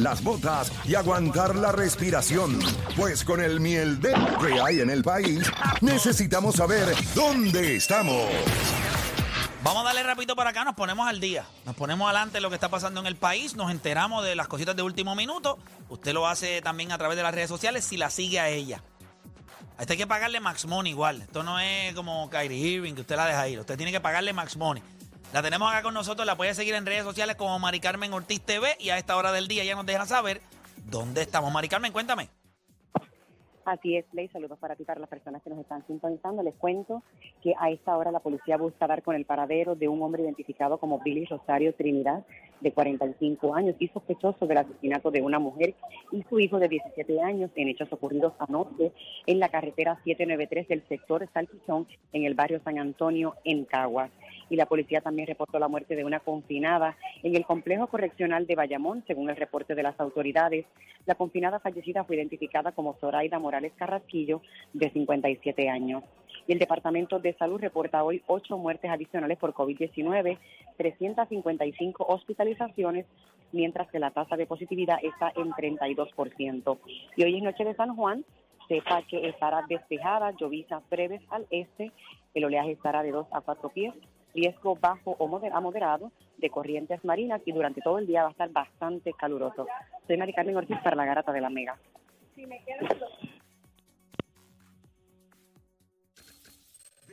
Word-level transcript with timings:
Las 0.00 0.24
botas 0.24 0.72
y 0.86 0.96
aguantar 0.96 1.54
la 1.54 1.70
respiración. 1.70 2.58
Pues 2.96 3.24
con 3.24 3.40
el 3.40 3.60
miel 3.60 4.00
de 4.00 4.12
que 4.40 4.60
hay 4.60 4.80
en 4.80 4.90
el 4.90 5.04
país, 5.04 5.48
necesitamos 5.80 6.56
saber 6.56 6.92
dónde 7.14 7.76
estamos. 7.76 8.28
Vamos 9.62 9.82
a 9.82 9.84
darle 9.84 10.02
rapidito 10.02 10.34
para 10.34 10.50
acá, 10.50 10.64
nos 10.64 10.74
ponemos 10.74 11.06
al 11.06 11.20
día. 11.20 11.44
Nos 11.64 11.76
ponemos 11.76 12.06
adelante 12.06 12.38
de 12.38 12.40
lo 12.40 12.48
que 12.48 12.56
está 12.56 12.70
pasando 12.70 12.98
en 12.98 13.06
el 13.06 13.14
país, 13.14 13.54
nos 13.54 13.70
enteramos 13.70 14.24
de 14.24 14.34
las 14.34 14.48
cositas 14.48 14.74
de 14.74 14.82
último 14.82 15.14
minuto. 15.14 15.60
Usted 15.90 16.12
lo 16.12 16.26
hace 16.26 16.60
también 16.60 16.90
a 16.90 16.98
través 16.98 17.16
de 17.16 17.22
las 17.22 17.32
redes 17.32 17.48
sociales 17.48 17.84
si 17.84 17.96
la 17.96 18.10
sigue 18.10 18.40
a 18.40 18.48
ella. 18.48 18.82
A 19.78 19.82
este 19.82 19.92
hay 19.92 19.98
que 19.98 20.08
pagarle 20.08 20.40
Max 20.40 20.66
Money 20.66 20.90
igual. 20.90 21.22
Esto 21.22 21.44
no 21.44 21.60
es 21.60 21.94
como 21.94 22.28
Kyrie 22.30 22.58
Irving 22.58 22.94
que 22.94 23.02
usted 23.02 23.14
la 23.14 23.26
deja 23.26 23.46
ir. 23.46 23.60
Usted 23.60 23.76
tiene 23.76 23.92
que 23.92 24.00
pagarle 24.00 24.32
Max 24.32 24.56
Money. 24.56 24.82
La 25.36 25.42
tenemos 25.42 25.70
acá 25.70 25.82
con 25.82 25.92
nosotros, 25.92 26.26
la 26.26 26.34
puede 26.34 26.54
seguir 26.54 26.74
en 26.76 26.86
redes 26.86 27.04
sociales 27.04 27.36
como 27.36 27.58
Mari 27.58 27.78
Carmen 27.78 28.10
Ortiz 28.14 28.40
TV 28.40 28.74
y 28.80 28.88
a 28.88 28.96
esta 28.96 29.18
hora 29.18 29.32
del 29.32 29.48
día 29.48 29.64
ya 29.64 29.74
nos 29.74 29.84
deja 29.84 30.06
saber 30.06 30.40
dónde 30.86 31.20
estamos. 31.20 31.52
Mari 31.52 31.68
Carmen, 31.68 31.92
cuéntame. 31.92 32.30
Así 33.66 33.96
es, 33.96 34.06
Ley. 34.14 34.28
Saludos 34.28 34.58
para 34.58 34.76
ti, 34.76 34.84
para 34.84 34.98
las 34.98 35.10
personas 35.10 35.42
que 35.42 35.50
nos 35.50 35.58
están 35.58 35.86
sintonizando. 35.86 36.42
Les 36.42 36.54
cuento 36.54 37.02
que 37.42 37.52
a 37.60 37.68
esta 37.68 37.98
hora 37.98 38.10
la 38.12 38.20
policía 38.20 38.56
busca 38.56 38.86
dar 38.86 39.02
con 39.02 39.14
el 39.14 39.26
paradero 39.26 39.74
de 39.74 39.88
un 39.88 40.00
hombre 40.00 40.22
identificado 40.22 40.78
como 40.78 41.00
Billy 41.00 41.26
Rosario 41.26 41.74
Trinidad, 41.74 42.24
de 42.62 42.72
45 42.72 43.54
años, 43.54 43.76
y 43.78 43.88
sospechoso 43.88 44.46
del 44.46 44.56
asesinato 44.56 45.10
de 45.10 45.20
una 45.20 45.38
mujer 45.38 45.74
y 46.12 46.22
su 46.30 46.40
hijo 46.40 46.58
de 46.58 46.68
17 46.68 47.20
años 47.20 47.50
en 47.56 47.68
hechos 47.68 47.92
ocurridos 47.92 48.32
anoche 48.38 48.92
en 49.26 49.38
la 49.38 49.50
carretera 49.50 50.00
793 50.02 50.68
del 50.68 50.88
sector 50.88 51.28
Salchichón, 51.34 51.86
en 52.14 52.24
el 52.24 52.34
barrio 52.34 52.62
San 52.64 52.78
Antonio, 52.78 53.34
en 53.44 53.66
Caguas 53.66 54.10
y 54.48 54.56
la 54.56 54.66
policía 54.66 55.00
también 55.00 55.26
reportó 55.26 55.58
la 55.58 55.68
muerte 55.68 55.96
de 55.96 56.04
una 56.04 56.20
confinada 56.20 56.96
en 57.22 57.34
el 57.34 57.44
complejo 57.44 57.86
correccional 57.86 58.46
de 58.46 58.54
Bayamón, 58.54 59.04
según 59.06 59.30
el 59.30 59.36
reporte 59.36 59.74
de 59.74 59.82
las 59.82 59.98
autoridades. 59.98 60.66
La 61.04 61.14
confinada 61.14 61.60
fallecida 61.60 62.04
fue 62.04 62.16
identificada 62.16 62.72
como 62.72 62.94
Zoraida 62.94 63.38
Morales 63.38 63.72
Carrasquillo, 63.76 64.42
de 64.72 64.90
57 64.90 65.68
años. 65.68 66.04
Y 66.46 66.52
el 66.52 66.58
Departamento 66.58 67.18
de 67.18 67.34
Salud 67.34 67.60
reporta 67.60 68.04
hoy 68.04 68.22
ocho 68.26 68.56
muertes 68.56 68.90
adicionales 68.90 69.38
por 69.38 69.52
COVID-19, 69.52 70.38
355 70.76 72.06
hospitalizaciones, 72.08 73.06
mientras 73.52 73.88
que 73.90 73.98
la 73.98 74.10
tasa 74.10 74.36
de 74.36 74.46
positividad 74.46 74.98
está 75.02 75.32
en 75.34 75.50
32%. 75.50 76.78
Y 77.16 77.24
hoy 77.24 77.36
es 77.36 77.42
noche 77.42 77.64
de 77.64 77.74
San 77.74 77.96
Juan, 77.96 78.24
sepa 78.68 79.02
que 79.02 79.28
estará 79.28 79.64
despejada, 79.68 80.32
llovizas 80.32 80.82
breves 80.88 81.22
al 81.30 81.46
este, 81.50 81.92
el 82.34 82.44
oleaje 82.44 82.72
estará 82.72 83.02
de 83.02 83.12
2 83.12 83.26
a 83.32 83.40
4 83.40 83.68
pies, 83.70 83.94
riesgo 84.36 84.76
bajo 84.76 85.16
o 85.18 85.40
a 85.52 85.60
moderado 85.60 86.12
de 86.38 86.50
corrientes 86.50 87.04
marinas 87.04 87.42
y 87.44 87.52
durante 87.52 87.80
todo 87.80 87.98
el 87.98 88.06
día 88.06 88.22
va 88.22 88.28
a 88.28 88.32
estar 88.32 88.50
bastante 88.50 89.12
caluroso. 89.14 89.66
Soy 90.06 90.16
Mari 90.16 90.32
Carmen 90.32 90.56
Ortiz 90.56 90.78
para 90.84 90.94
la 90.94 91.04
Garata 91.04 91.32
de 91.32 91.40
la 91.40 91.50
Mega. 91.50 91.76
De 92.36 92.46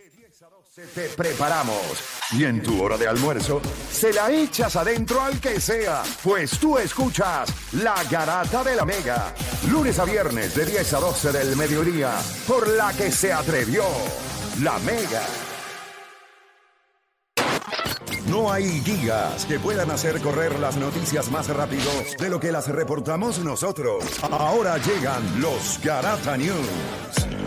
10 0.10 0.44
a 0.44 0.50
12 0.50 0.88
te 0.94 1.10
preparamos. 1.16 2.30
Y 2.32 2.46
en 2.46 2.62
tu 2.62 2.84
hora 2.84 2.98
de 2.98 3.08
almuerzo, 3.08 3.62
se 3.90 4.12
la 4.12 4.32
echas 4.32 4.76
adentro 4.76 5.22
al 5.22 5.40
que 5.40 5.60
sea. 5.60 6.04
Pues 6.24 6.60
tú 6.60 6.78
escuchas 6.78 7.74
La 7.84 7.96
Garata 8.10 8.64
de 8.64 8.76
la 8.76 8.86
Mega. 8.86 9.34
Lunes 9.72 9.98
a 10.00 10.06
viernes 10.06 10.56
de 10.56 10.66
10 10.66 10.94
a 10.94 11.00
12 11.00 11.32
del 11.32 11.56
mediodía. 11.56 12.12
Por 12.48 12.68
la 12.68 12.92
que 12.92 13.12
se 13.12 13.32
atrevió. 13.32 13.84
La 14.62 14.78
Mega. 14.80 15.53
No 18.28 18.52
hay 18.52 18.80
guías 18.82 19.46
que 19.46 19.60
puedan 19.60 19.92
hacer 19.92 20.22
correr 20.22 20.58
las 20.60 20.78
noticias 20.78 21.30
más 21.30 21.50
rápido 21.50 21.92
de 22.18 22.30
lo 22.30 22.40
que 22.40 22.52
las 22.52 22.70
reportamos 22.70 23.40
nosotros. 23.40 24.04
Ahora 24.24 24.78
llegan 24.78 25.42
los 25.42 25.80
Garata 25.84 26.38
News. 26.38 27.43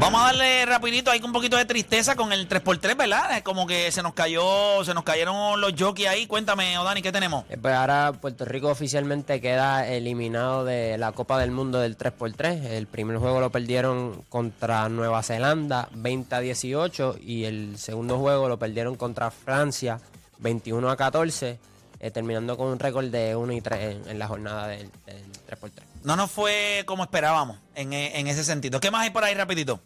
Vamos 0.00 0.22
a 0.22 0.24
darle 0.26 0.64
rapidito, 0.64 1.10
hay 1.10 1.20
un 1.22 1.30
poquito 1.30 1.58
de 1.58 1.66
tristeza 1.66 2.16
con 2.16 2.32
el 2.32 2.48
3x3, 2.48 2.96
¿verdad? 2.96 3.36
Es 3.36 3.42
como 3.42 3.66
que 3.66 3.92
se 3.92 4.02
nos 4.02 4.14
cayó, 4.14 4.82
se 4.82 4.94
nos 4.94 5.04
cayeron 5.04 5.60
los 5.60 5.74
jockeys 5.78 6.08
ahí. 6.08 6.26
Cuéntame, 6.26 6.78
Odani, 6.78 7.02
¿qué 7.02 7.12
tenemos? 7.12 7.44
Eh, 7.50 7.58
Pues 7.60 7.74
ahora 7.74 8.12
Puerto 8.18 8.46
Rico 8.46 8.68
oficialmente 8.68 9.42
queda 9.42 9.86
eliminado 9.86 10.64
de 10.64 10.96
la 10.96 11.12
Copa 11.12 11.38
del 11.38 11.50
Mundo 11.50 11.80
del 11.80 11.98
3x3. 11.98 12.64
El 12.64 12.86
primer 12.86 13.18
juego 13.18 13.40
lo 13.40 13.50
perdieron 13.50 14.22
contra 14.30 14.88
Nueva 14.88 15.22
Zelanda 15.22 15.90
20 15.92 16.34
a 16.34 16.40
18 16.40 17.16
y 17.20 17.44
el 17.44 17.76
segundo 17.76 18.18
juego 18.18 18.48
lo 18.48 18.58
perdieron 18.58 18.96
contra 18.96 19.30
Francia 19.30 20.00
21 20.38 20.88
a 20.90 20.96
14, 20.96 21.58
eh, 22.00 22.10
terminando 22.10 22.56
con 22.56 22.68
un 22.68 22.78
récord 22.78 23.04
de 23.10 23.36
1 23.36 23.52
y 23.52 23.60
3 23.60 23.80
en, 23.80 24.08
en 24.12 24.18
la 24.18 24.26
jornada 24.28 24.66
del, 24.68 24.90
del 25.04 25.22
3x3. 25.46 25.82
No 26.04 26.16
nos 26.16 26.30
fue 26.30 26.84
como 26.86 27.02
esperábamos 27.02 27.58
en, 27.74 27.92
en 27.92 28.26
ese 28.26 28.42
sentido. 28.44 28.80
¿Qué 28.80 28.90
más 28.90 29.02
hay 29.02 29.10
por 29.10 29.22
ahí 29.24 29.34
rapidito? 29.34 29.78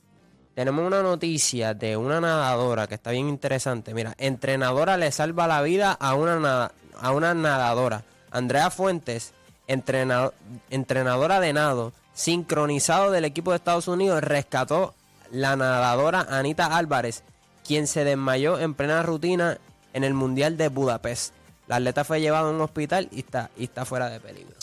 Tenemos 0.55 0.87
una 0.87 1.03
noticia 1.03 1.75
de 1.75 1.97
una 1.97 2.21
nadadora 2.21 2.87
que 2.87 2.95
está 2.95 3.11
bien 3.11 3.29
interesante. 3.29 3.93
Mira, 3.93 4.15
entrenadora 4.19 4.97
le 4.97 5.11
salva 5.11 5.47
la 5.49 5.63
vida 5.63 5.93
a 5.93 6.15
una, 6.15 6.71
a 7.01 7.11
una 7.13 7.35
nadadora. 7.35 8.05
Andrea 8.31 8.71
Fuentes, 8.71 9.33
entrena- 9.67 10.31
entrenadora 10.71 11.41
de 11.41 11.53
nado, 11.53 11.93
sincronizado 12.15 13.11
del 13.11 13.25
equipo 13.25 13.51
de 13.51 13.57
Estados 13.57 13.89
Unidos, 13.89 14.23
rescató 14.23 14.95
la 15.33 15.57
nadadora 15.57 16.27
Anita 16.31 16.77
Álvarez, 16.77 17.25
quien 17.67 17.89
se 17.89 18.05
desmayó 18.05 18.59
en 18.61 18.75
plena 18.75 19.03
rutina 19.03 19.59
en 19.93 20.05
el 20.05 20.15
Mundial 20.15 20.57
de 20.57 20.69
Budapest. 20.69 21.35
La 21.67 21.77
atleta 21.77 22.05
fue 22.05 22.21
llevada 22.21 22.49
a 22.49 22.53
un 22.53 22.61
hospital 22.61 23.09
y 23.11 23.21
está, 23.21 23.51
y 23.57 23.65
está 23.65 23.85
fuera 23.85 24.09
de 24.09 24.21
peligro. 24.21 24.55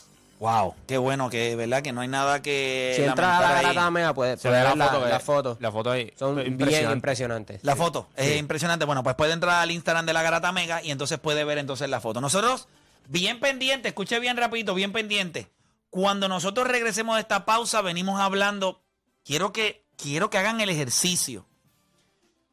Wow, 0.41 0.73
qué 0.87 0.97
bueno 0.97 1.29
que, 1.29 1.55
¿verdad? 1.55 1.83
Que 1.83 1.91
no 1.91 2.01
hay 2.01 2.07
nada 2.07 2.41
que. 2.41 2.93
si 2.95 3.03
entras 3.03 3.37
a 3.37 3.41
la 3.41 3.57
ahí. 3.59 3.63
garata 3.67 3.91
mea, 3.91 4.11
puedes 4.11 4.41
Se 4.41 4.49
puedes 4.49 4.63
ve 4.63 4.69
ver 4.69 4.75
la 4.75 4.85
la, 4.85 4.91
foto, 4.91 5.07
la 5.07 5.15
eh. 5.15 5.19
foto. 5.19 5.57
La 5.59 5.71
foto 5.71 5.91
ahí. 5.91 6.11
Son 6.17 6.35
bien 6.35 6.47
Impresionante. 6.47 6.95
impresionantes. 6.95 7.59
La 7.63 7.75
foto 7.75 8.09
es 8.15 8.37
impresionante. 8.39 8.85
Bueno, 8.85 9.03
pues 9.03 9.15
puede 9.15 9.33
entrar 9.33 9.61
al 9.61 9.69
Instagram 9.69 10.07
de 10.07 10.13
la 10.13 10.23
Garata 10.23 10.51
Mega 10.51 10.81
y 10.81 10.89
entonces 10.89 11.19
puede 11.19 11.43
ver 11.43 11.59
entonces 11.59 11.87
la 11.89 12.01
foto. 12.01 12.21
Nosotros, 12.21 12.67
bien 13.07 13.39
pendiente, 13.39 13.89
escuche 13.89 14.19
bien 14.19 14.35
rapidito, 14.35 14.73
bien 14.73 14.91
pendiente. 14.91 15.51
Cuando 15.91 16.27
nosotros 16.27 16.67
regresemos 16.67 17.17
de 17.17 17.21
esta 17.21 17.45
pausa, 17.45 17.83
venimos 17.83 18.19
hablando. 18.19 18.81
Quiero 19.23 19.53
que, 19.53 19.85
quiero 19.95 20.31
que 20.31 20.39
hagan 20.39 20.59
el 20.59 20.69
ejercicio. 20.69 21.45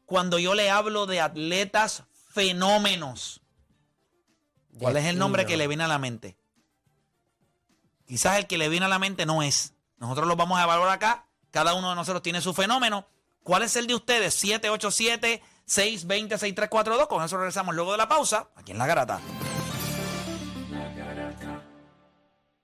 Cuando 0.05 0.37
yo 0.37 0.53
le 0.53 0.69
hablo 0.69 1.07
de 1.07 1.21
atletas 1.21 2.03
fenómenos, 2.29 3.41
¿cuál 4.77 4.95
es 4.97 5.05
el 5.05 5.17
nombre 5.17 5.47
que 5.47 5.57
le 5.57 5.67
viene 5.67 5.85
a 5.85 5.87
la 5.87 5.97
mente? 5.97 6.37
Quizás 8.09 8.37
el 8.39 8.47
que 8.47 8.57
le 8.57 8.67
viene 8.69 8.87
a 8.87 8.89
la 8.89 8.97
mente 8.97 9.27
no 9.27 9.43
es. 9.43 9.75
Nosotros 9.97 10.27
lo 10.27 10.35
vamos 10.35 10.57
a 10.57 10.63
evaluar 10.63 10.89
acá. 10.89 11.27
Cada 11.51 11.75
uno 11.75 11.91
de 11.91 11.95
nosotros 11.95 12.23
tiene 12.23 12.41
su 12.41 12.55
fenómeno. 12.55 13.05
¿Cuál 13.43 13.61
es 13.61 13.75
el 13.75 13.85
de 13.85 13.93
ustedes? 13.93 14.43
787-620-6342. 14.43 17.07
Con 17.07 17.23
eso 17.23 17.37
regresamos 17.37 17.75
luego 17.75 17.91
de 17.91 17.99
la 17.99 18.07
pausa, 18.07 18.49
aquí 18.55 18.71
en 18.71 18.79
La 18.79 18.87
Garata. 18.87 19.19